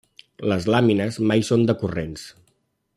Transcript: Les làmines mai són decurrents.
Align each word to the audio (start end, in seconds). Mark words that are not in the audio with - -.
Les 0.51 0.65
làmines 0.75 1.19
mai 1.33 1.45
són 1.51 1.67
decurrents. 1.73 2.29